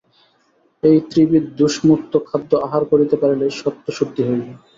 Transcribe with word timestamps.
এই 0.83 0.97
ত্রিবিধদোষমুক্ত 1.09 2.13
খাদ্য 2.27 2.51
আহার 2.65 2.83
করিতে 2.91 3.15
পারিলে 3.21 3.45
সত্ত্বশুদ্ধি 3.59 4.21
হইবে। 4.27 4.51